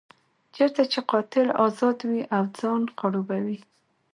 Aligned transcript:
چېرته 0.55 0.81
چې 0.91 0.99
قاتل 1.11 1.47
ازاد 1.65 1.97
وي 2.09 2.21
او 2.35 2.43
ځان 2.59 2.81
خړوبوي. 2.97 3.59